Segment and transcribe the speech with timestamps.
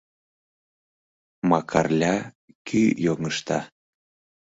[1.49, 2.15] Макарля
[2.67, 3.59] кӱ йоҥышта.